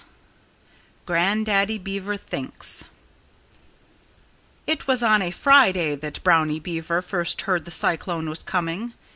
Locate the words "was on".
4.87-5.21